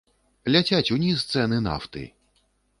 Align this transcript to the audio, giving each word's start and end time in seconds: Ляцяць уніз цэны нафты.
Ляцяць 0.55 0.93
уніз 0.97 1.19
цэны 1.35 1.63
нафты. 1.69 2.09